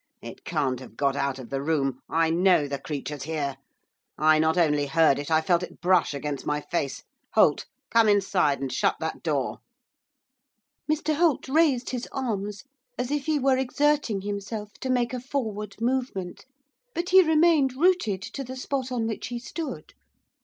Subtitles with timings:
[0.23, 3.57] It can't have got out of the room, I know the creature's here;
[4.17, 7.03] I not only heard it, I felt it brush against my face.
[7.33, 9.59] Holt, come inside and shut that door.'
[10.91, 12.63] Mr Holt raised his arms,
[12.97, 16.47] as if he were exerting himself to make a forward movement,
[16.95, 19.93] but he remained rooted to the spot on which he stood.